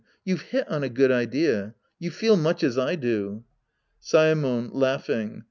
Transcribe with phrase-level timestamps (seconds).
[0.25, 1.75] You've hit on a good idea.
[1.99, 3.43] You feel much as I do.
[4.01, 5.39] Saemon {Laughing).